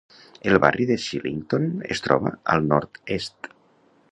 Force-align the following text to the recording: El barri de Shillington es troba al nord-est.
El 0.51 0.55
barri 0.63 0.87
de 0.91 0.95
Shillington 1.03 1.67
es 1.97 2.01
troba 2.07 2.33
al 2.55 2.67
nord-est. 2.73 3.53